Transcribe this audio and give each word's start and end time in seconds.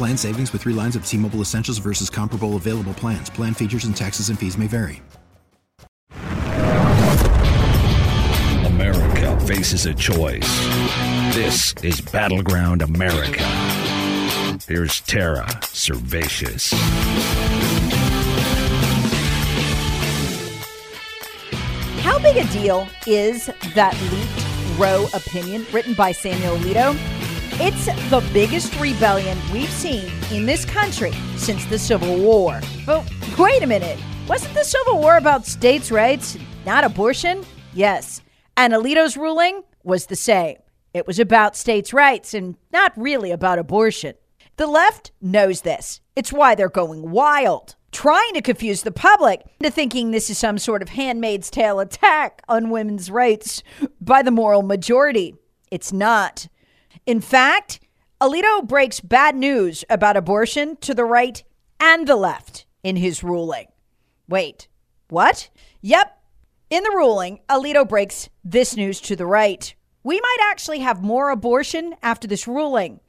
Plan 0.00 0.16
savings 0.16 0.50
with 0.54 0.62
three 0.62 0.72
lines 0.72 0.96
of 0.96 1.04
T 1.04 1.18
Mobile 1.18 1.42
Essentials 1.42 1.76
versus 1.76 2.08
comparable 2.08 2.56
available 2.56 2.94
plans. 2.94 3.28
Plan 3.28 3.52
features 3.52 3.84
and 3.84 3.94
taxes 3.94 4.30
and 4.30 4.38
fees 4.38 4.56
may 4.56 4.66
vary. 4.66 5.02
America 8.64 9.38
faces 9.40 9.84
a 9.84 9.92
choice. 9.92 10.48
This 11.34 11.74
is 11.82 12.00
Battleground 12.00 12.80
America. 12.80 13.42
Here's 14.66 15.02
Tara 15.02 15.44
Servatius. 15.64 16.72
How 22.00 22.18
big 22.20 22.38
a 22.38 22.50
deal 22.54 22.88
is 23.06 23.50
that 23.74 24.00
leaked 24.10 24.78
Roe 24.80 25.08
opinion 25.12 25.66
written 25.74 25.92
by 25.92 26.12
Samuel 26.12 26.56
Alito? 26.56 27.19
It's 27.62 27.84
the 28.08 28.26
biggest 28.32 28.80
rebellion 28.80 29.36
we've 29.52 29.68
seen 29.68 30.10
in 30.32 30.46
this 30.46 30.64
country 30.64 31.12
since 31.36 31.66
the 31.66 31.78
Civil 31.78 32.16
War. 32.16 32.58
But 32.86 33.06
wait 33.38 33.62
a 33.62 33.66
minute. 33.66 33.98
Wasn't 34.26 34.54
the 34.54 34.64
Civil 34.64 34.98
War 34.98 35.18
about 35.18 35.44
states' 35.44 35.90
rights, 35.90 36.38
not 36.64 36.84
abortion? 36.84 37.44
Yes. 37.74 38.22
And 38.56 38.72
Alito's 38.72 39.18
ruling 39.18 39.62
was 39.84 40.06
the 40.06 40.16
same. 40.16 40.56
It 40.94 41.06
was 41.06 41.18
about 41.18 41.54
states' 41.54 41.92
rights 41.92 42.32
and 42.32 42.56
not 42.72 42.94
really 42.96 43.30
about 43.30 43.58
abortion. 43.58 44.14
The 44.56 44.66
left 44.66 45.12
knows 45.20 45.60
this. 45.60 46.00
It's 46.16 46.32
why 46.32 46.54
they're 46.54 46.70
going 46.70 47.10
wild, 47.10 47.76
trying 47.92 48.32
to 48.32 48.40
confuse 48.40 48.84
the 48.84 48.90
public 48.90 49.42
into 49.60 49.70
thinking 49.70 50.12
this 50.12 50.30
is 50.30 50.38
some 50.38 50.56
sort 50.56 50.80
of 50.80 50.88
handmaid's 50.88 51.50
tale 51.50 51.78
attack 51.78 52.40
on 52.48 52.70
women's 52.70 53.10
rights 53.10 53.62
by 54.00 54.22
the 54.22 54.30
moral 54.30 54.62
majority. 54.62 55.34
It's 55.70 55.92
not. 55.92 56.48
In 57.10 57.20
fact, 57.20 57.80
Alito 58.20 58.64
breaks 58.64 59.00
bad 59.00 59.34
news 59.34 59.84
about 59.90 60.16
abortion 60.16 60.76
to 60.76 60.94
the 60.94 61.04
right 61.04 61.42
and 61.80 62.06
the 62.06 62.14
left 62.14 62.66
in 62.84 62.94
his 62.94 63.24
ruling. 63.24 63.66
Wait, 64.28 64.68
what? 65.08 65.50
Yep. 65.80 66.16
In 66.70 66.84
the 66.84 66.92
ruling, 66.94 67.40
Alito 67.48 67.88
breaks 67.88 68.28
this 68.44 68.76
news 68.76 69.00
to 69.00 69.16
the 69.16 69.26
right. 69.26 69.74
We 70.04 70.20
might 70.20 70.50
actually 70.52 70.78
have 70.78 71.02
more 71.02 71.30
abortion 71.30 71.96
after 72.00 72.28
this 72.28 72.46
ruling, 72.46 73.00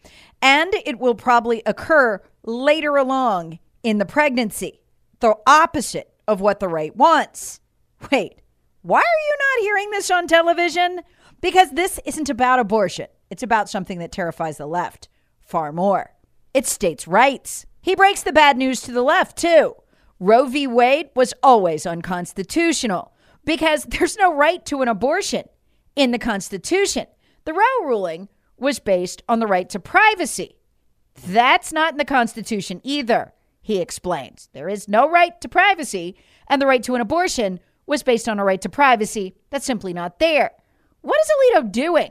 and 0.42 0.74
it 0.84 0.98
will 0.98 1.14
probably 1.14 1.62
occur 1.68 2.24
later 2.44 2.98
along 2.98 3.60
in 3.84 4.00
the 4.00 4.06
pregnancy, 4.06 4.82
the 5.20 5.36
opposite 5.46 6.12
of 6.28 6.42
what 6.42 6.60
the 6.60 6.68
right 6.68 6.96
wants. 6.96 7.60
Wait, 8.12 8.42
why 8.82 8.98
are 8.98 9.24
you 9.28 9.36
not 9.38 9.64
hearing 9.64 9.92
this 9.92 10.10
on 10.10 10.26
television? 10.26 11.02
Because 11.40 11.70
this 11.70 12.00
isn't 12.04 12.32
about 12.32 12.58
abortion. 12.58 13.06
It's 13.32 13.42
about 13.42 13.70
something 13.70 13.98
that 14.00 14.12
terrifies 14.12 14.58
the 14.58 14.68
left 14.68 15.08
far 15.40 15.72
more. 15.72 16.14
It's 16.54 16.72
states' 16.72 17.08
rights. 17.08 17.66
He 17.82 17.96
breaks 17.96 18.22
the 18.22 18.34
bad 18.34 18.58
news 18.58 18.82
to 18.82 18.92
the 18.92 19.02
left, 19.02 19.38
too. 19.38 19.76
Roe 20.20 20.46
v. 20.46 20.68
Wade 20.68 21.10
was 21.16 21.34
always 21.42 21.86
unconstitutional 21.86 23.14
because 23.46 23.86
there's 23.86 24.18
no 24.18 24.34
right 24.34 24.64
to 24.66 24.82
an 24.82 24.90
abortion 24.90 25.46
in 25.96 26.12
the 26.12 26.20
Constitution. 26.20 27.08
The 27.46 27.54
Roe 27.54 27.86
ruling 27.88 28.28
was 28.58 28.80
based 28.80 29.24
on 29.30 29.40
the 29.40 29.48
right 29.48 29.70
to 29.70 29.80
privacy. 29.80 30.58
That's 31.26 31.72
not 31.72 31.94
in 31.94 31.98
the 31.98 32.06
Constitution 32.06 32.82
either, 32.84 33.34
he 33.62 33.80
explains. 33.80 34.50
There 34.54 34.70
is 34.70 34.90
no 34.90 35.10
right 35.10 35.40
to 35.40 35.50
privacy, 35.50 36.18
and 36.48 36.62
the 36.62 36.68
right 36.68 36.84
to 36.84 36.96
an 36.96 37.02
abortion 37.02 37.62
was 37.88 38.04
based 38.04 38.28
on 38.28 38.40
a 38.40 38.44
right 38.44 38.62
to 38.62 38.70
privacy 38.70 39.36
that's 39.50 39.66
simply 39.66 39.94
not 39.94 40.20
there. 40.20 40.52
What 41.02 41.20
is 41.20 41.32
Alito 41.56 41.72
doing? 41.72 42.10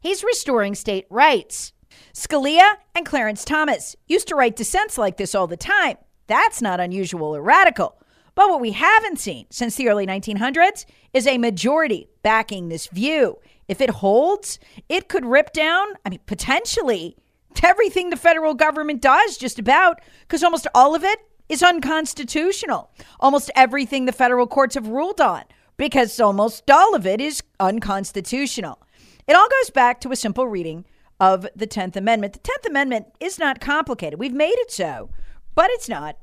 He's 0.00 0.24
restoring 0.24 0.74
state 0.74 1.06
rights. 1.10 1.72
Scalia 2.14 2.74
and 2.94 3.04
Clarence 3.04 3.44
Thomas 3.44 3.96
used 4.06 4.28
to 4.28 4.34
write 4.34 4.56
dissents 4.56 4.98
like 4.98 5.16
this 5.16 5.34
all 5.34 5.46
the 5.46 5.56
time. 5.56 5.96
That's 6.26 6.62
not 6.62 6.80
unusual 6.80 7.34
or 7.34 7.42
radical. 7.42 8.00
But 8.34 8.50
what 8.50 8.60
we 8.60 8.72
haven't 8.72 9.18
seen 9.18 9.46
since 9.50 9.74
the 9.74 9.88
early 9.88 10.06
1900s 10.06 10.84
is 11.12 11.26
a 11.26 11.38
majority 11.38 12.08
backing 12.22 12.68
this 12.68 12.86
view. 12.86 13.38
If 13.66 13.80
it 13.80 13.90
holds, 13.90 14.58
it 14.88 15.08
could 15.08 15.26
rip 15.26 15.52
down, 15.52 15.88
I 16.06 16.10
mean, 16.10 16.20
potentially 16.26 17.16
everything 17.62 18.10
the 18.10 18.16
federal 18.16 18.54
government 18.54 19.02
does, 19.02 19.36
just 19.36 19.58
about, 19.58 20.00
because 20.22 20.44
almost 20.44 20.68
all 20.74 20.94
of 20.94 21.02
it 21.02 21.18
is 21.48 21.62
unconstitutional. 21.62 22.90
Almost 23.18 23.50
everything 23.56 24.06
the 24.06 24.12
federal 24.12 24.46
courts 24.46 24.76
have 24.76 24.86
ruled 24.86 25.20
on, 25.20 25.42
because 25.76 26.20
almost 26.20 26.70
all 26.70 26.94
of 26.94 27.06
it 27.06 27.20
is 27.20 27.42
unconstitutional. 27.58 28.80
It 29.28 29.36
all 29.36 29.48
goes 29.60 29.68
back 29.68 30.00
to 30.00 30.10
a 30.10 30.16
simple 30.16 30.48
reading 30.48 30.86
of 31.20 31.46
the 31.54 31.66
10th 31.66 31.96
Amendment. 31.96 32.32
The 32.32 32.38
10th 32.38 32.66
Amendment 32.66 33.08
is 33.20 33.38
not 33.38 33.60
complicated. 33.60 34.18
We've 34.18 34.32
made 34.32 34.56
it 34.56 34.70
so, 34.70 35.10
but 35.54 35.70
it's 35.72 35.88
not. 35.88 36.16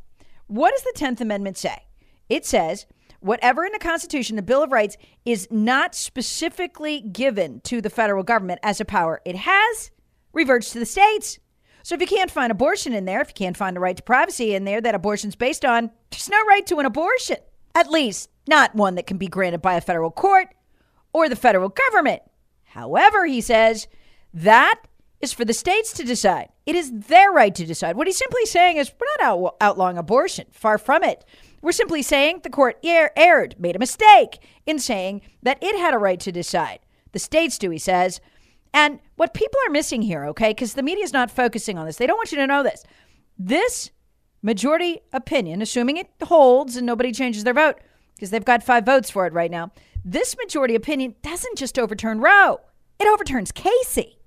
What 0.47 0.71
does 0.71 0.81
the 0.81 0.99
10th 0.99 1.21
Amendment 1.21 1.55
say? 1.55 1.85
It 2.29 2.47
says, 2.47 2.87
whatever 3.19 3.63
in 3.63 3.73
the 3.73 3.79
Constitution, 3.79 4.37
the 4.37 4.41
Bill 4.41 4.63
of 4.63 4.71
Rights, 4.71 4.97
is 5.23 5.47
not 5.51 5.93
specifically 5.93 6.99
given 6.99 7.61
to 7.61 7.79
the 7.79 7.91
federal 7.91 8.23
government 8.23 8.59
as 8.63 8.81
a 8.81 8.85
power 8.85 9.21
it 9.23 9.35
has, 9.35 9.91
reverts 10.33 10.71
to 10.71 10.79
the 10.79 10.85
states. 10.85 11.37
So 11.83 11.93
if 11.93 12.01
you 12.01 12.07
can't 12.07 12.31
find 12.31 12.51
abortion 12.51 12.91
in 12.91 13.05
there, 13.05 13.21
if 13.21 13.27
you 13.27 13.35
can't 13.35 13.55
find 13.55 13.75
the 13.75 13.81
right 13.81 13.95
to 13.95 14.01
privacy 14.01 14.55
in 14.55 14.65
there 14.65 14.81
that 14.81 14.95
abortion's 14.95 15.35
based 15.35 15.63
on, 15.63 15.91
there's 16.09 16.27
no 16.27 16.43
right 16.45 16.65
to 16.65 16.79
an 16.79 16.87
abortion. 16.87 17.37
At 17.75 17.91
least, 17.91 18.31
not 18.47 18.73
one 18.73 18.95
that 18.95 19.05
can 19.05 19.17
be 19.17 19.27
granted 19.27 19.61
by 19.61 19.75
a 19.75 19.81
federal 19.81 20.09
court 20.09 20.47
or 21.13 21.29
the 21.29 21.35
federal 21.35 21.69
government. 21.69 22.23
However, 22.75 23.25
he 23.25 23.39
says 23.39 23.87
that 24.33 24.81
is 25.21 25.31
for 25.31 25.45
the 25.45 25.53
states 25.53 25.93
to 25.93 26.03
decide. 26.03 26.49
It 26.65 26.75
is 26.75 26.91
their 26.91 27.31
right 27.31 27.55
to 27.55 27.65
decide. 27.65 27.95
What 27.95 28.05
he's 28.05 28.17
simply 28.17 28.45
saying 28.45 28.75
is 28.75 28.91
we're 28.91 29.07
not 29.23 29.25
out- 29.25 29.55
outlawing 29.61 29.97
abortion. 29.97 30.47
Far 30.51 30.77
from 30.77 31.01
it. 31.01 31.23
We're 31.61 31.71
simply 31.71 32.01
saying 32.01 32.41
the 32.43 32.49
court 32.49 32.77
er- 32.85 33.11
erred, 33.15 33.55
made 33.57 33.77
a 33.77 33.79
mistake 33.79 34.39
in 34.65 34.77
saying 34.77 35.21
that 35.41 35.57
it 35.63 35.79
had 35.79 35.93
a 35.93 35.97
right 35.97 36.19
to 36.19 36.33
decide. 36.33 36.79
The 37.13 37.19
states 37.19 37.57
do, 37.57 37.69
he 37.69 37.77
says. 37.77 38.19
And 38.73 38.99
what 39.15 39.33
people 39.33 39.59
are 39.65 39.71
missing 39.71 40.01
here, 40.01 40.25
okay, 40.25 40.49
because 40.49 40.73
the 40.73 40.83
media 40.83 41.05
is 41.05 41.13
not 41.13 41.31
focusing 41.31 41.77
on 41.77 41.85
this, 41.85 41.95
they 41.95 42.05
don't 42.05 42.17
want 42.17 42.33
you 42.33 42.37
to 42.39 42.45
know 42.45 42.61
this. 42.61 42.83
This 43.39 43.89
majority 44.41 44.99
opinion, 45.13 45.61
assuming 45.61 45.95
it 45.95 46.09
holds 46.23 46.75
and 46.75 46.85
nobody 46.85 47.13
changes 47.13 47.45
their 47.45 47.53
vote, 47.53 47.77
because 48.15 48.31
they've 48.31 48.43
got 48.43 48.63
five 48.63 48.85
votes 48.85 49.09
for 49.09 49.25
it 49.25 49.31
right 49.31 49.49
now, 49.49 49.71
this 50.05 50.37
majority 50.37 50.75
opinion 50.75 51.15
doesn't 51.23 51.57
just 51.57 51.79
overturn 51.79 52.21
Roe, 52.21 52.61
it 52.99 53.07
overturns 53.07 53.51
Casey 53.51 54.19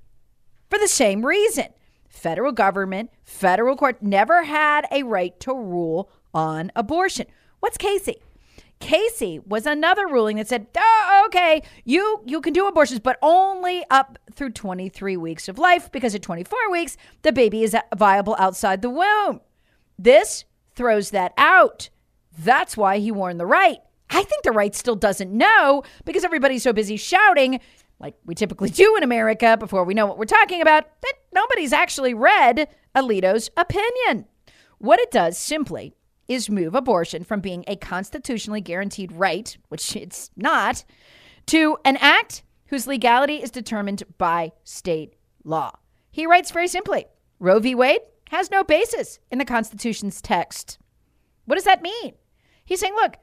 for 0.68 0.78
the 0.78 0.88
same 0.88 1.24
reason. 1.24 1.66
Federal 2.08 2.50
government, 2.50 3.10
federal 3.22 3.76
court 3.76 4.02
never 4.02 4.42
had 4.42 4.86
a 4.90 5.04
right 5.04 5.38
to 5.38 5.54
rule 5.54 6.10
on 6.34 6.72
abortion. 6.74 7.26
What's 7.60 7.78
Casey? 7.78 8.16
Casey 8.80 9.38
was 9.38 9.66
another 9.66 10.06
ruling 10.06 10.36
that 10.36 10.48
said, 10.48 10.66
oh, 10.76 11.22
okay, 11.26 11.62
you 11.84 12.22
you 12.26 12.40
can 12.40 12.52
do 12.52 12.66
abortions, 12.66 13.00
but 13.00 13.18
only 13.22 13.84
up 13.90 14.18
through 14.32 14.50
23 14.50 15.16
weeks 15.16 15.48
of 15.48 15.58
life 15.58 15.90
because 15.92 16.14
at 16.14 16.22
24 16.22 16.70
weeks 16.70 16.96
the 17.22 17.32
baby 17.32 17.62
is 17.62 17.76
viable 17.96 18.36
outside 18.38 18.82
the 18.82 18.90
womb. 18.90 19.40
This 19.98 20.44
throws 20.74 21.10
that 21.10 21.34
out. 21.36 21.88
That's 22.36 22.76
why 22.76 22.98
he 22.98 23.10
warned 23.10 23.40
the 23.40 23.46
right. 23.46 23.78
I 24.10 24.22
think 24.22 24.42
the 24.42 24.52
right 24.52 24.74
still 24.74 24.96
doesn't 24.96 25.30
know 25.30 25.82
because 26.04 26.24
everybody's 26.24 26.62
so 26.62 26.72
busy 26.72 26.96
shouting 26.96 27.60
like 28.00 28.14
we 28.24 28.34
typically 28.34 28.70
do 28.70 28.96
in 28.96 29.02
America 29.02 29.56
before 29.56 29.84
we 29.84 29.94
know 29.94 30.06
what 30.06 30.18
we're 30.18 30.24
talking 30.24 30.62
about, 30.62 30.84
that 31.02 31.14
nobody's 31.32 31.72
actually 31.72 32.14
read 32.14 32.68
Alito's 32.94 33.50
opinion. 33.56 34.26
What 34.78 35.00
it 35.00 35.10
does 35.10 35.36
simply 35.36 35.94
is 36.28 36.50
move 36.50 36.74
abortion 36.74 37.24
from 37.24 37.40
being 37.40 37.64
a 37.66 37.76
constitutionally 37.76 38.60
guaranteed 38.60 39.10
right, 39.12 39.56
which 39.68 39.96
it's 39.96 40.30
not, 40.36 40.84
to 41.46 41.76
an 41.84 41.96
act 41.96 42.42
whose 42.66 42.86
legality 42.86 43.36
is 43.36 43.50
determined 43.50 44.02
by 44.18 44.52
state 44.62 45.14
law. 45.42 45.72
He 46.10 46.26
writes 46.26 46.50
very 46.50 46.68
simply 46.68 47.06
Roe 47.40 47.58
v. 47.58 47.74
Wade 47.74 48.00
has 48.30 48.50
no 48.50 48.62
basis 48.62 49.18
in 49.30 49.38
the 49.38 49.44
Constitution's 49.44 50.20
text. 50.20 50.78
What 51.46 51.54
does 51.54 51.64
that 51.64 51.82
mean? 51.82 52.12
He's 52.64 52.80
saying, 52.80 52.94
look, 52.94 53.16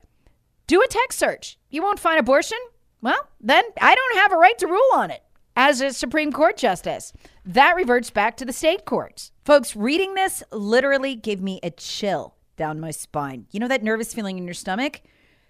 do 0.68 0.82
a 0.82 0.88
text 0.88 1.20
search. 1.20 1.58
You 1.70 1.82
won't 1.82 2.00
find 2.00 2.20
abortion? 2.20 2.58
Well, 3.02 3.30
then 3.40 3.64
I 3.80 3.96
don't 3.96 4.18
have 4.18 4.32
a 4.32 4.38
right 4.38 4.58
to 4.60 4.68
rule 4.68 4.90
on 4.96 5.12
it 5.12 5.22
as 5.56 5.82
a 5.82 5.94
Supreme 5.94 6.32
Court 6.32 6.58
justice. 6.58 7.14
That 7.46 7.76
reverts 7.76 8.10
back 8.10 8.38
to 8.38 8.46
the 8.46 8.54
state 8.54 8.86
courts. 8.86 9.32
Folks, 9.44 9.76
reading 9.76 10.16
this 10.16 10.44
literally 10.52 11.16
gave 11.16 11.42
me 11.42 11.60
a 11.62 11.70
chill 11.70 12.36
down 12.58 12.80
my 12.80 12.92
spine. 12.92 13.46
You 13.52 13.60
know 13.60 13.68
that 13.68 13.84
nervous 13.84 14.14
feeling 14.14 14.38
in 14.38 14.46
your 14.46 14.54
stomach? 14.54 15.02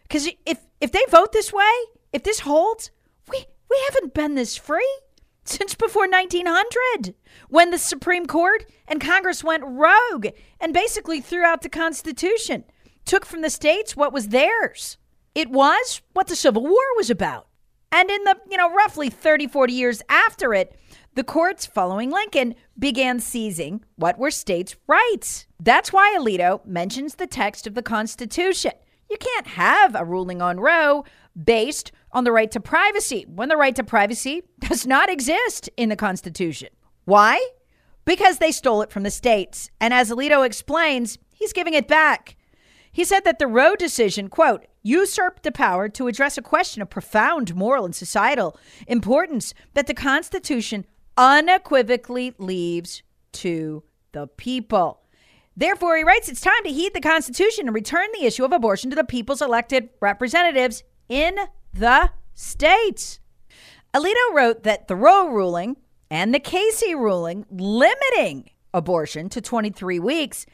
Because 0.03 0.29
if 0.45 0.59
if 0.81 0.91
they 0.91 1.03
vote 1.09 1.31
this 1.31 1.53
way, 1.53 1.73
if 2.13 2.23
this 2.23 2.41
holds, 2.41 2.91
we 3.29 3.45
we 3.69 3.85
haven't 3.89 4.13
been 4.13 4.35
this 4.35 4.55
free 4.55 4.99
since 5.45 5.75
before 5.75 6.07
1900 6.07 7.15
when 7.49 7.71
the 7.71 7.77
Supreme 7.77 8.25
Court 8.25 8.65
and 8.87 8.99
Congress 8.99 9.43
went 9.43 9.63
rogue 9.65 10.27
and 10.59 10.73
basically 10.73 11.21
threw 11.21 11.43
out 11.43 11.61
the 11.61 11.69
Constitution, 11.69 12.63
took 13.05 13.25
from 13.25 13.41
the 13.41 13.49
states 13.49 13.95
what 13.95 14.13
was 14.13 14.29
theirs. 14.29 14.97
It 15.35 15.51
was 15.51 16.01
what 16.13 16.27
the 16.27 16.35
Civil 16.35 16.63
War 16.63 16.95
was 16.95 17.09
about. 17.09 17.47
And 17.91 18.09
in 18.09 18.23
the, 18.23 18.37
you 18.49 18.57
know, 18.57 18.73
roughly 18.73 19.09
30, 19.09 19.47
40 19.47 19.73
years 19.73 20.01
after 20.09 20.53
it, 20.53 20.79
the 21.15 21.23
courts 21.23 21.65
following 21.65 22.09
Lincoln 22.09 22.55
began 22.79 23.19
seizing 23.19 23.83
what 23.95 24.17
were 24.17 24.31
states' 24.31 24.75
rights. 24.87 25.45
That's 25.59 25.93
why 25.93 26.15
Alito 26.17 26.65
mentions 26.65 27.15
the 27.15 27.27
text 27.27 27.67
of 27.67 27.73
the 27.73 27.81
Constitution. 27.81 28.71
You 29.09 29.17
can't 29.17 29.47
have 29.47 29.93
a 29.93 30.05
ruling 30.05 30.41
on 30.41 30.59
Roe 30.59 31.03
based 31.41 31.91
on 32.11 32.23
the 32.23 32.31
right 32.31 32.51
to 32.51 32.59
privacy 32.59 33.25
when 33.27 33.49
the 33.49 33.57
right 33.57 33.75
to 33.75 33.83
privacy 33.83 34.43
does 34.59 34.87
not 34.87 35.09
exist 35.09 35.69
in 35.77 35.89
the 35.89 35.95
Constitution. 35.95 36.69
Why? 37.03 37.45
Because 38.05 38.37
they 38.37 38.51
stole 38.51 38.81
it 38.81 38.91
from 38.91 39.03
the 39.03 39.11
states. 39.11 39.69
And 39.81 39.93
as 39.93 40.11
Alito 40.11 40.45
explains, 40.45 41.17
he's 41.33 41.53
giving 41.53 41.73
it 41.73 41.87
back. 41.87 42.35
He 42.95 43.03
said 43.03 43.25
that 43.25 43.39
the 43.39 43.47
Roe 43.47 43.75
decision, 43.75 44.29
quote, 44.29 44.67
usurped 44.81 45.43
the 45.43 45.51
power 45.51 45.89
to 45.89 46.07
address 46.07 46.37
a 46.37 46.41
question 46.41 46.81
of 46.81 46.89
profound 46.89 47.53
moral 47.53 47.83
and 47.83 47.93
societal 47.93 48.57
importance 48.87 49.53
that 49.73 49.87
the 49.87 49.93
Constitution 49.93 50.85
unequivocally 51.17 52.33
leaves 52.37 53.03
to 53.33 53.83
the 54.13 54.27
people. 54.27 55.01
Therefore, 55.57 55.97
he 55.97 56.05
writes, 56.05 56.29
it's 56.29 56.39
time 56.39 56.63
to 56.63 56.71
heed 56.71 56.93
the 56.93 57.01
Constitution 57.01 57.67
and 57.67 57.75
return 57.75 58.07
the 58.13 58.25
issue 58.25 58.45
of 58.45 58.53
abortion 58.53 58.89
to 58.91 58.95
the 58.95 59.03
people's 59.03 59.41
elected 59.41 59.89
representatives 59.99 60.81
in 61.09 61.35
the 61.73 62.11
states. 62.33 63.19
Alito 63.93 64.33
wrote 64.33 64.63
that 64.63 64.87
the 64.87 64.95
Roe 64.95 65.27
ruling 65.27 65.75
and 66.09 66.33
the 66.33 66.39
Casey 66.39 66.95
ruling 66.95 67.45
limiting 67.51 68.51
abortion 68.73 69.27
to 69.27 69.41
23 69.41 69.99
weeks, 69.99 70.45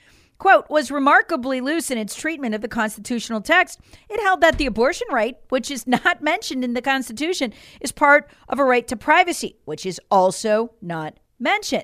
quote, 0.41 0.67
was 0.71 0.89
remarkably 0.89 1.61
loose 1.61 1.91
in 1.91 1.99
its 1.99 2.15
treatment 2.15 2.55
of 2.55 2.61
the 2.61 2.67
constitutional 2.67 3.41
text. 3.41 3.79
It 4.09 4.19
held 4.21 4.41
that 4.41 4.57
the 4.57 4.65
abortion 4.65 5.05
right, 5.11 5.37
which 5.49 5.69
is 5.69 5.85
not 6.03 6.23
mentioned 6.23 6.63
in 6.63 6.73
the 6.73 6.81
Constitution, 6.81 7.53
is 7.79 7.91
part 7.91 8.27
of 8.49 8.57
a 8.57 8.65
right 8.65 8.87
to 8.87 8.97
privacy, 8.97 9.57
which 9.65 9.85
is 9.85 10.01
also 10.09 10.73
not 10.81 11.19
mentioned. 11.39 11.83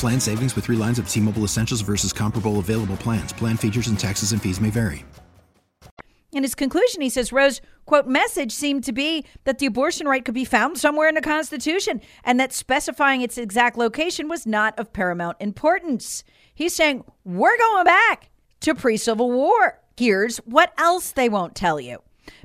Plan 0.00 0.18
savings 0.18 0.56
with 0.56 0.64
three 0.64 0.78
lines 0.78 0.98
of 0.98 1.06
T 1.06 1.20
Mobile 1.20 1.44
Essentials 1.44 1.82
versus 1.82 2.10
comparable 2.10 2.58
available 2.58 2.96
plans. 2.96 3.34
Plan 3.34 3.58
features 3.58 3.88
and 3.88 3.98
taxes 3.98 4.32
and 4.32 4.40
fees 4.40 4.58
may 4.58 4.70
vary. 4.70 5.04
In 6.32 6.42
his 6.42 6.54
conclusion, 6.54 7.02
he 7.02 7.10
says 7.10 7.32
Roe's, 7.34 7.60
quote, 7.84 8.06
message 8.06 8.52
seemed 8.52 8.82
to 8.84 8.92
be 8.92 9.26
that 9.44 9.58
the 9.58 9.66
abortion 9.66 10.08
right 10.08 10.24
could 10.24 10.32
be 10.32 10.46
found 10.46 10.78
somewhere 10.78 11.06
in 11.06 11.16
the 11.16 11.20
Constitution 11.20 12.00
and 12.24 12.40
that 12.40 12.54
specifying 12.54 13.20
its 13.20 13.36
exact 13.36 13.76
location 13.76 14.26
was 14.26 14.46
not 14.46 14.78
of 14.78 14.90
paramount 14.94 15.36
importance. 15.38 16.24
He's 16.54 16.74
saying, 16.74 17.04
we're 17.24 17.58
going 17.58 17.84
back 17.84 18.30
to 18.60 18.74
pre 18.74 18.96
Civil 18.96 19.30
War. 19.30 19.80
Here's 19.98 20.38
what 20.38 20.72
else 20.78 21.12
they 21.12 21.28
won't 21.28 21.54
tell 21.54 21.78
you. 21.78 21.98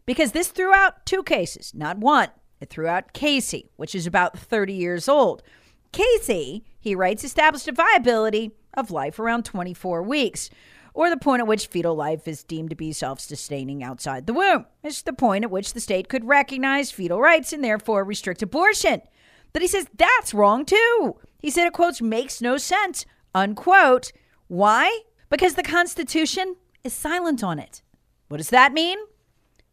Because 0.05 0.33
this 0.33 0.49
threw 0.49 0.73
out 0.73 1.05
two 1.05 1.23
cases, 1.23 1.71
not 1.73 1.99
one. 1.99 2.31
It 2.59 2.69
threw 2.69 2.87
out 2.87 3.13
Casey, 3.13 3.71
which 3.77 3.95
is 3.95 4.05
about 4.05 4.37
30 4.37 4.73
years 4.73 5.07
old. 5.07 5.41
Casey, 5.91 6.63
he 6.79 6.95
writes, 6.95 7.23
established 7.23 7.67
a 7.67 7.71
viability 7.71 8.51
of 8.73 8.91
life 8.91 9.19
around 9.19 9.45
24 9.45 10.03
weeks, 10.03 10.49
or 10.93 11.09
the 11.09 11.17
point 11.17 11.41
at 11.41 11.47
which 11.47 11.67
fetal 11.67 11.95
life 11.95 12.27
is 12.27 12.43
deemed 12.43 12.69
to 12.69 12.75
be 12.75 12.91
self 12.93 13.19
sustaining 13.19 13.83
outside 13.83 14.25
the 14.25 14.33
womb. 14.33 14.65
It's 14.83 15.01
the 15.01 15.13
point 15.13 15.43
at 15.43 15.51
which 15.51 15.73
the 15.73 15.79
state 15.79 16.07
could 16.09 16.25
recognize 16.25 16.91
fetal 16.91 17.21
rights 17.21 17.53
and 17.53 17.63
therefore 17.63 18.03
restrict 18.03 18.41
abortion. 18.41 19.01
But 19.53 19.61
he 19.61 19.67
says 19.67 19.87
that's 19.95 20.33
wrong 20.33 20.65
too. 20.65 21.15
He 21.39 21.51
said 21.51 21.67
it, 21.67 21.73
quotes, 21.73 22.01
makes 22.01 22.41
no 22.41 22.57
sense, 22.57 23.05
unquote. 23.33 24.11
Why? 24.47 25.01
Because 25.29 25.55
the 25.55 25.63
Constitution 25.63 26.55
is 26.83 26.93
silent 26.93 27.43
on 27.43 27.59
it. 27.59 27.81
What 28.27 28.37
does 28.37 28.49
that 28.49 28.73
mean? 28.73 28.97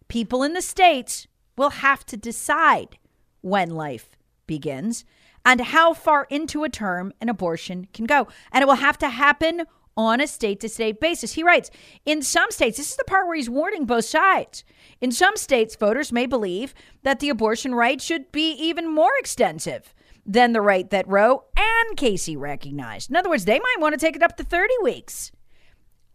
People 0.09 0.43
in 0.43 0.53
the 0.53 0.63
states 0.63 1.27
will 1.57 1.71
have 1.71 2.05
to 2.07 2.17
decide 2.17 2.99
when 3.41 3.71
life 3.71 4.11
begins 4.47 5.05
and 5.45 5.61
how 5.61 5.93
far 5.93 6.27
into 6.31 6.65
a 6.65 6.69
term 6.69 7.13
an 7.21 7.29
abortion 7.29 7.89
can 7.93 8.07
go. 8.07 8.29
And 8.53 8.63
it 8.63 8.67
will 8.67 8.75
have 8.77 8.99
to 8.99 9.09
happen 9.09 9.67
on 9.97 10.21
a 10.21 10.27
state 10.27 10.61
to 10.61 10.69
state 10.69 11.01
basis. 11.01 11.33
He 11.33 11.43
writes 11.43 11.71
In 12.07 12.23
some 12.23 12.51
states, 12.51 12.79
this 12.79 12.91
is 12.91 12.97
the 12.97 13.05
part 13.05 13.27
where 13.27 13.37
he's 13.37 13.51
warning 13.51 13.85
both 13.85 14.05
sides. 14.05 14.65
In 15.01 15.13
some 15.13 15.37
states, 15.37 15.77
voters 15.77 16.13
may 16.13 16.27
believe 16.27 16.75
that 17.03 17.21
the 17.21 17.29
abortion 17.29 17.75
right 17.75 18.01
should 18.01 18.31
be 18.33 18.53
even 18.53 18.89
more 18.89 19.13
extensive 19.19 19.95
than 20.25 20.53
the 20.53 20.61
right 20.61 20.89
that 20.91 21.09
Roe 21.09 21.45
and 21.57 21.97
Casey 21.97 22.37
recognized. 22.37 23.11
In 23.11 23.17
other 23.17 23.29
words, 23.29 23.45
they 23.45 23.59
might 23.59 23.81
want 23.81 23.93
to 23.93 23.99
take 23.99 24.17
it 24.17 24.23
up 24.23 24.37
to 24.37 24.45
30 24.45 24.73
weeks. 24.83 25.33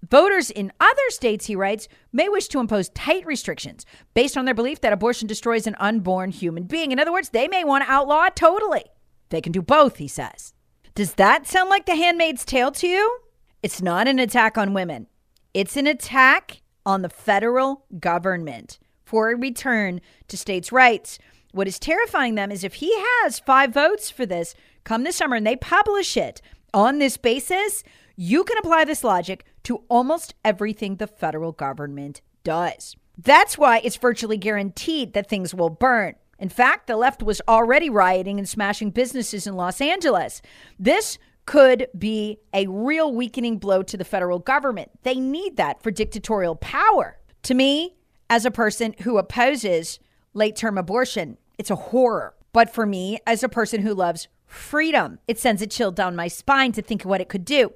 Voters 0.09 0.49
in 0.49 0.71
other 0.79 1.09
states, 1.09 1.47
he 1.47 1.55
writes, 1.55 1.87
may 2.13 2.29
wish 2.29 2.47
to 2.49 2.59
impose 2.59 2.89
tight 2.89 3.25
restrictions 3.25 3.85
based 4.13 4.37
on 4.37 4.45
their 4.45 4.53
belief 4.53 4.79
that 4.81 4.93
abortion 4.93 5.27
destroys 5.27 5.67
an 5.67 5.75
unborn 5.79 6.31
human 6.31 6.63
being. 6.63 6.91
In 6.91 6.99
other 6.99 7.11
words, 7.11 7.29
they 7.29 7.47
may 7.47 7.63
want 7.63 7.83
to 7.83 7.91
outlaw 7.91 8.25
it 8.25 8.35
totally. 8.35 8.85
They 9.29 9.41
can 9.41 9.51
do 9.51 9.61
both, 9.61 9.97
he 9.97 10.07
says. 10.07 10.53
Does 10.95 11.13
that 11.13 11.47
sound 11.47 11.69
like 11.69 11.85
the 11.85 11.95
handmaid's 11.95 12.45
tale 12.45 12.71
to 12.71 12.87
you? 12.87 13.19
It's 13.61 13.81
not 13.81 14.07
an 14.07 14.19
attack 14.19 14.57
on 14.57 14.73
women, 14.73 15.07
it's 15.53 15.77
an 15.77 15.87
attack 15.87 16.61
on 16.85 17.01
the 17.01 17.09
federal 17.09 17.85
government 17.99 18.79
for 19.03 19.31
a 19.31 19.35
return 19.35 20.01
to 20.27 20.37
states' 20.37 20.71
rights. 20.71 21.19
What 21.51 21.67
is 21.67 21.79
terrifying 21.79 22.35
them 22.35 22.51
is 22.51 22.63
if 22.63 22.75
he 22.75 22.93
has 22.95 23.39
five 23.39 23.73
votes 23.73 24.09
for 24.09 24.25
this 24.25 24.53
come 24.83 25.03
this 25.03 25.15
summer 25.15 25.35
and 25.35 25.45
they 25.45 25.55
publish 25.55 26.15
it 26.15 26.41
on 26.73 26.99
this 26.99 27.17
basis, 27.17 27.83
you 28.15 28.43
can 28.43 28.57
apply 28.57 28.85
this 28.85 29.03
logic 29.03 29.45
to 29.63 29.83
almost 29.89 30.33
everything 30.43 30.95
the 30.95 31.07
federal 31.07 31.51
government 31.51 32.21
does. 32.43 32.95
That's 33.17 33.57
why 33.57 33.79
it's 33.79 33.97
virtually 33.97 34.37
guaranteed 34.37 35.13
that 35.13 35.27
things 35.27 35.53
will 35.53 35.69
burn. 35.69 36.15
In 36.39 36.49
fact, 36.49 36.87
the 36.87 36.95
left 36.95 37.23
was 37.23 37.41
already 37.47 37.89
rioting 37.89 38.37
and 38.37 38.47
smashing 38.47 38.91
businesses 38.91 39.47
in 39.47 39.55
Los 39.55 39.81
Angeles. 39.81 40.41
This 40.77 41.17
could 41.45 41.87
be 41.97 42.39
a 42.53 42.67
real 42.67 43.13
weakening 43.13 43.57
blow 43.57 43.81
to 43.81 43.97
the 43.97 44.05
federal 44.05 44.39
government. 44.39 44.91
They 45.03 45.15
need 45.15 45.57
that 45.57 45.81
for 45.81 45.91
dictatorial 45.91 46.55
power. 46.55 47.17
To 47.43 47.53
me, 47.53 47.95
as 48.29 48.45
a 48.45 48.51
person 48.51 48.93
who 49.01 49.17
opposes 49.17 49.99
late 50.33 50.55
term 50.55 50.77
abortion, 50.77 51.37
it's 51.57 51.71
a 51.71 51.75
horror. 51.75 52.35
But 52.51 52.73
for 52.73 52.85
me, 52.85 53.19
as 53.25 53.43
a 53.43 53.49
person 53.49 53.81
who 53.81 53.93
loves 53.93 54.27
freedom, 54.45 55.19
it 55.27 55.39
sends 55.39 55.61
a 55.61 55.67
chill 55.67 55.91
down 55.91 56.15
my 56.15 56.27
spine 56.27 56.71
to 56.73 56.81
think 56.81 57.03
of 57.03 57.09
what 57.09 57.21
it 57.21 57.29
could 57.29 57.45
do. 57.45 57.71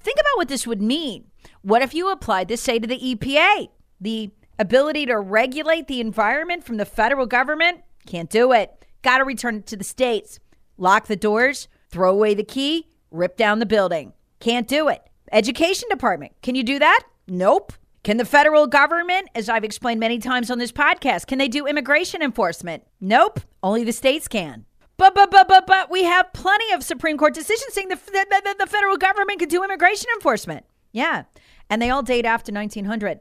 Think 0.00 0.18
about 0.18 0.36
what 0.36 0.48
this 0.48 0.66
would 0.66 0.80
mean. 0.80 1.26
What 1.62 1.82
if 1.82 1.94
you 1.94 2.10
applied 2.10 2.48
this, 2.48 2.62
say, 2.62 2.78
to 2.78 2.86
the 2.86 2.98
EPA? 2.98 3.68
The 4.00 4.30
ability 4.58 5.06
to 5.06 5.18
regulate 5.18 5.88
the 5.88 6.00
environment 6.00 6.64
from 6.64 6.78
the 6.78 6.84
federal 6.84 7.26
government? 7.26 7.82
Can't 8.06 8.30
do 8.30 8.52
it. 8.52 8.84
Got 9.02 9.18
to 9.18 9.24
return 9.24 9.56
it 9.56 9.66
to 9.68 9.76
the 9.76 9.84
states. 9.84 10.40
Lock 10.76 11.06
the 11.06 11.16
doors, 11.16 11.68
throw 11.90 12.12
away 12.12 12.34
the 12.34 12.44
key, 12.44 12.88
rip 13.10 13.36
down 13.36 13.58
the 13.58 13.66
building. 13.66 14.12
Can't 14.38 14.66
do 14.66 14.88
it. 14.88 15.02
Education 15.32 15.88
department. 15.90 16.32
Can 16.42 16.54
you 16.54 16.62
do 16.62 16.78
that? 16.78 17.02
Nope. 17.28 17.72
Can 18.02 18.16
the 18.16 18.24
federal 18.24 18.66
government, 18.66 19.28
as 19.34 19.48
I've 19.48 19.64
explained 19.64 20.00
many 20.00 20.18
times 20.18 20.50
on 20.50 20.58
this 20.58 20.72
podcast, 20.72 21.26
can 21.26 21.38
they 21.38 21.48
do 21.48 21.66
immigration 21.66 22.22
enforcement? 22.22 22.82
Nope. 23.00 23.40
Only 23.62 23.84
the 23.84 23.92
states 23.92 24.26
can. 24.26 24.64
But 24.96 25.14
but 25.14 25.30
but 25.30 25.48
but 25.48 25.66
but 25.66 25.90
we 25.90 26.04
have 26.04 26.32
plenty 26.34 26.72
of 26.72 26.82
Supreme 26.82 27.16
Court 27.16 27.32
decisions 27.32 27.72
saying 27.72 27.88
the, 27.88 27.96
the, 27.96 28.56
the 28.58 28.66
federal 28.66 28.98
government 28.98 29.38
could 29.38 29.48
do 29.48 29.64
immigration 29.64 30.08
enforcement. 30.14 30.66
Yeah, 30.92 31.24
and 31.70 31.80
they 31.80 31.88
all 31.88 32.02
date 32.02 32.26
after 32.26 32.52
1900. 32.52 33.20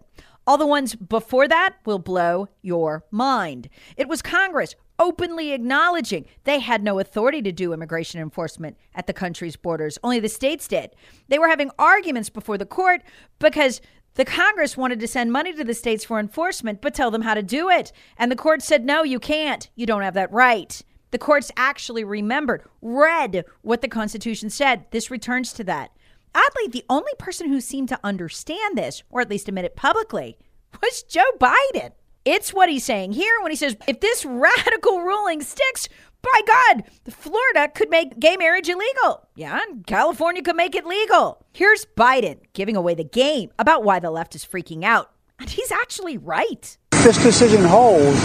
All 0.49 0.57
the 0.57 0.65
ones 0.65 0.95
before 0.95 1.47
that 1.47 1.75
will 1.85 1.99
blow 1.99 2.47
your 2.63 3.05
mind. 3.11 3.69
It 3.95 4.07
was 4.07 4.23
Congress 4.23 4.73
openly 4.97 5.51
acknowledging 5.51 6.25
they 6.43 6.57
had 6.57 6.81
no 6.81 6.97
authority 6.97 7.39
to 7.43 7.51
do 7.51 7.71
immigration 7.71 8.19
enforcement 8.19 8.75
at 8.95 9.05
the 9.05 9.13
country's 9.13 9.55
borders. 9.55 9.99
Only 10.03 10.19
the 10.19 10.27
states 10.27 10.67
did. 10.67 10.95
They 11.27 11.37
were 11.37 11.49
having 11.49 11.69
arguments 11.77 12.31
before 12.31 12.57
the 12.57 12.65
court 12.65 13.03
because 13.37 13.79
the 14.15 14.25
Congress 14.25 14.75
wanted 14.75 14.99
to 15.01 15.07
send 15.07 15.31
money 15.31 15.53
to 15.53 15.63
the 15.63 15.75
states 15.75 16.03
for 16.03 16.19
enforcement, 16.19 16.81
but 16.81 16.95
tell 16.95 17.11
them 17.11 17.21
how 17.21 17.35
to 17.35 17.43
do 17.43 17.69
it. 17.69 17.91
And 18.17 18.31
the 18.31 18.35
court 18.35 18.63
said, 18.63 18.83
no, 18.83 19.03
you 19.03 19.19
can't. 19.19 19.69
You 19.75 19.85
don't 19.85 20.01
have 20.01 20.15
that 20.15 20.31
right. 20.31 20.81
The 21.11 21.19
courts 21.19 21.51
actually 21.57 22.03
remembered, 22.03 22.63
read 22.81 23.45
what 23.61 23.81
the 23.81 23.87
Constitution 23.87 24.49
said. 24.49 24.85
This 24.89 25.11
returns 25.11 25.53
to 25.53 25.63
that. 25.65 25.91
Oddly, 26.35 26.67
the 26.69 26.85
only 26.89 27.11
person 27.17 27.49
who 27.49 27.59
seemed 27.59 27.89
to 27.89 27.99
understand 28.03 28.77
this, 28.77 29.03
or 29.09 29.21
at 29.21 29.29
least 29.29 29.47
admit 29.47 29.65
it 29.65 29.75
publicly, 29.75 30.37
was 30.81 31.03
Joe 31.03 31.31
Biden. 31.39 31.91
It's 32.25 32.53
what 32.53 32.69
he's 32.69 32.83
saying 32.83 33.13
here 33.13 33.39
when 33.41 33.51
he 33.51 33.55
says, 33.55 33.75
if 33.87 33.99
this 34.01 34.25
radical 34.25 35.01
ruling 35.01 35.41
sticks, 35.41 35.89
by 36.21 36.41
God, 36.45 36.83
Florida 37.09 37.69
could 37.73 37.89
make 37.89 38.19
gay 38.19 38.35
marriage 38.35 38.67
illegal. 38.67 39.27
Yeah, 39.35 39.59
and 39.67 39.87
California 39.87 40.41
could 40.41 40.57
make 40.57 40.75
it 40.75 40.85
legal. 40.85 41.45
Here's 41.53 41.85
Biden 41.97 42.39
giving 42.53 42.75
away 42.75 42.93
the 42.93 43.05
game 43.05 43.51
about 43.57 43.83
why 43.83 43.99
the 43.99 44.11
left 44.11 44.35
is 44.35 44.45
freaking 44.45 44.83
out. 44.83 45.11
And 45.39 45.49
he's 45.49 45.71
actually 45.71 46.17
right. 46.17 46.77
If 46.91 47.03
This 47.03 47.23
decision 47.23 47.63
holds. 47.63 48.19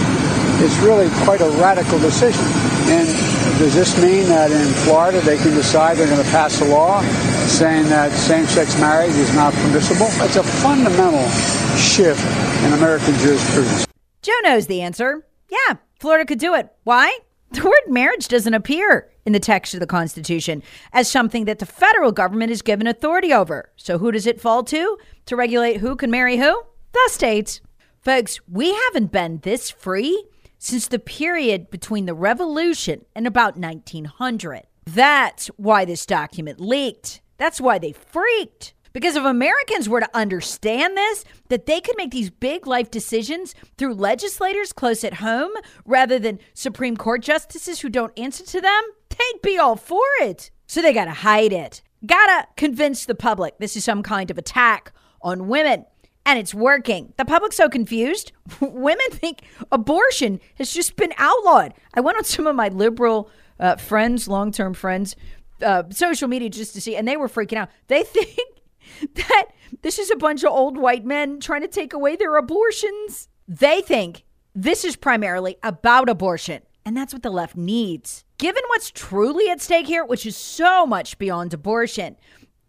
It's 0.61 0.77
really 0.79 1.09
quite 1.23 1.41
a 1.41 1.49
radical 1.61 1.99
decision. 1.99 2.43
And 2.87 3.07
does 3.59 3.73
this 3.73 4.01
mean 4.01 4.27
that 4.27 4.51
in 4.51 4.67
Florida 4.83 5.21
they 5.21 5.37
can 5.37 5.53
decide 5.53 5.97
they're 5.97 6.07
going 6.07 6.23
to 6.23 6.31
pass 6.31 6.61
a 6.61 6.65
law 6.65 7.01
saying 7.47 7.85
that 7.89 8.11
same 8.11 8.45
sex 8.45 8.79
marriage 8.79 9.15
is 9.15 9.33
not 9.35 9.53
permissible? 9.53 10.07
It's 10.25 10.35
a 10.35 10.43
fundamental 10.43 11.27
shift 11.77 12.25
in 12.65 12.73
American 12.73 13.13
jurisprudence. 13.15 13.85
Joe 14.21 14.39
knows 14.43 14.67
the 14.67 14.81
answer. 14.81 15.25
Yeah, 15.49 15.75
Florida 15.99 16.25
could 16.25 16.39
do 16.39 16.55
it. 16.55 16.69
Why? 16.83 17.17
The 17.51 17.63
word 17.63 17.87
marriage 17.87 18.27
doesn't 18.27 18.53
appear 18.53 19.09
in 19.25 19.33
the 19.33 19.39
text 19.39 19.73
of 19.73 19.79
the 19.79 19.87
Constitution 19.87 20.63
as 20.91 21.09
something 21.09 21.45
that 21.45 21.59
the 21.59 21.65
federal 21.65 22.11
government 22.11 22.51
is 22.51 22.61
given 22.61 22.87
authority 22.87 23.31
over. 23.31 23.71
So 23.75 23.97
who 23.97 24.11
does 24.11 24.27
it 24.27 24.41
fall 24.41 24.63
to 24.65 24.97
to 25.27 25.35
regulate 25.35 25.77
who 25.77 25.95
can 25.95 26.11
marry 26.11 26.37
who? 26.37 26.63
The 26.93 27.09
states. 27.11 27.61
Folks, 28.01 28.39
we 28.47 28.73
haven't 28.73 29.11
been 29.11 29.39
this 29.43 29.69
free 29.71 30.25
since 30.57 30.87
the 30.87 30.99
period 30.99 31.69
between 31.69 32.05
the 32.05 32.13
revolution 32.13 33.05
and 33.15 33.25
about 33.25 33.57
1900. 33.57 34.63
That's 34.85 35.47
why 35.57 35.85
this 35.85 36.05
document 36.05 36.59
leaked. 36.59 37.21
That's 37.37 37.61
why 37.61 37.79
they 37.79 37.91
freaked. 37.91 38.73
Because 38.95 39.17
if 39.17 39.25
Americans 39.25 39.89
were 39.89 39.99
to 39.99 40.09
understand 40.15 40.95
this, 40.95 41.25
that 41.49 41.65
they 41.65 41.81
could 41.81 41.97
make 41.97 42.11
these 42.11 42.29
big 42.29 42.65
life 42.65 42.89
decisions 42.89 43.53
through 43.77 43.93
legislators 43.93 44.71
close 44.71 45.03
at 45.03 45.15
home 45.15 45.51
rather 45.85 46.17
than 46.17 46.39
Supreme 46.53 46.95
Court 46.95 47.21
justices 47.21 47.81
who 47.81 47.89
don't 47.89 48.17
answer 48.17 48.45
to 48.45 48.61
them, 48.61 48.83
they'd 49.09 49.41
be 49.43 49.57
all 49.57 49.75
for 49.75 50.05
it. 50.21 50.49
So 50.65 50.81
they 50.81 50.93
gotta 50.93 51.11
hide 51.11 51.51
it. 51.51 51.81
Gotta 52.05 52.47
convince 52.55 53.05
the 53.05 53.15
public 53.15 53.57
this 53.57 53.75
is 53.75 53.83
some 53.83 54.01
kind 54.01 54.31
of 54.31 54.37
attack 54.37 54.93
on 55.21 55.49
women. 55.49 55.85
And 56.25 56.39
it's 56.39 56.53
working. 56.53 57.13
The 57.17 57.25
public's 57.25 57.57
so 57.57 57.67
confused. 57.67 58.31
women 58.61 59.05
think 59.11 59.41
abortion 59.73 60.39
has 60.55 60.71
just 60.71 60.95
been 60.95 61.13
outlawed. 61.17 61.73
I 61.93 61.99
went 61.99 62.17
on 62.17 62.23
some 62.23 62.47
of 62.47 62.55
my 62.55 62.69
liberal 62.69 63.29
uh, 63.59 63.75
friends, 63.75 64.29
long 64.29 64.53
term 64.53 64.73
friends, 64.73 65.17
uh, 65.61 65.83
social 65.89 66.27
media 66.27 66.49
just 66.49 66.73
to 66.73 66.81
see, 66.81 66.95
and 66.95 67.07
they 67.07 67.17
were 67.17 67.27
freaking 67.27 67.57
out. 67.57 67.69
They 67.87 68.03
think 68.03 68.37
that 69.15 69.47
this 69.81 69.99
is 69.99 70.11
a 70.11 70.15
bunch 70.15 70.43
of 70.43 70.51
old 70.51 70.77
white 70.77 71.05
men 71.05 71.39
trying 71.39 71.61
to 71.61 71.67
take 71.67 71.93
away 71.93 72.15
their 72.15 72.35
abortions. 72.35 73.29
They 73.47 73.81
think 73.81 74.23
this 74.53 74.85
is 74.85 74.95
primarily 74.95 75.57
about 75.63 76.09
abortion, 76.09 76.61
and 76.85 76.95
that's 76.95 77.13
what 77.13 77.23
the 77.23 77.29
left 77.29 77.55
needs. 77.55 78.23
Given 78.37 78.63
what's 78.67 78.91
truly 78.91 79.49
at 79.49 79.61
stake 79.61 79.87
here, 79.87 80.05
which 80.05 80.25
is 80.25 80.35
so 80.35 80.85
much 80.85 81.17
beyond 81.17 81.53
abortion, 81.53 82.17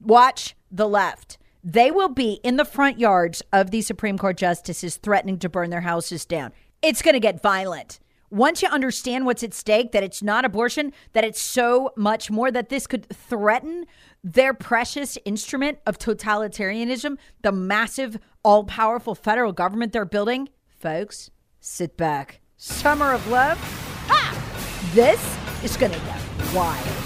watch 0.01 0.55
the 0.71 0.89
left. 0.89 1.39
They 1.65 1.91
will 1.91 2.09
be 2.09 2.35
in 2.45 2.57
the 2.57 2.65
front 2.65 3.01
yards 3.01 3.43
of 3.53 3.73
these 3.73 3.89
Supreme 3.89 4.19
Court 4.19 4.37
justices 4.37 4.97
threatening 4.97 5.39
to 5.41 5.49
burn 5.49 5.71
their 5.71 5.81
houses 5.81 6.25
down. 6.25 6.53
It's 6.81 7.03
going 7.03 7.15
to 7.15 7.21
get 7.21 7.43
violent 7.43 7.99
once 8.37 8.61
you 8.63 8.69
understand 8.69 9.25
what's 9.25 9.43
at 9.43 9.55
stake, 9.55 9.93
that 9.93 10.03
it's 10.03 10.23
not 10.23 10.45
abortion, 10.45 10.93
that 11.15 11.25
it's 11.25 11.41
so 11.41 11.91
much 11.97 12.31
more, 12.31 12.51
that 12.51 12.69
this 12.69 12.87
could 12.87 13.09
threaten 13.09 13.87
their 14.23 14.53
precious 14.53 15.17
instrument 15.25 15.79
of 15.87 15.99
totalitarianism, 15.99 17.17
the 17.43 17.53
massive, 17.53 18.19
all 18.45 18.65
powerful 18.65 19.15
federal 19.15 19.53
government 19.53 19.93
they're 19.93 20.05
building, 20.05 20.51
folks, 20.69 21.31
sit 21.61 21.97
back. 21.97 22.41
Summer 22.59 23.13
of 23.13 23.27
love? 23.29 23.59
Ha! 24.09 24.91
This 24.93 25.39
is 25.65 25.77
going 25.77 25.93
to 25.93 25.99
get 25.99 26.55
wild. 26.55 27.06